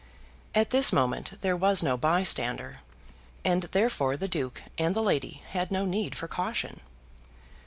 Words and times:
At 0.55 0.71
this 0.71 0.91
moment 0.91 1.37
there 1.41 1.55
was 1.55 1.83
no 1.83 1.95
bystander, 1.95 2.77
and 3.45 3.61
therefore 3.65 4.17
the 4.17 4.27
Duke 4.27 4.63
and 4.79 4.95
the 4.95 5.03
lady 5.03 5.43
had 5.49 5.69
no 5.71 5.85
need 5.85 6.15
for 6.15 6.27
caution. 6.27 6.79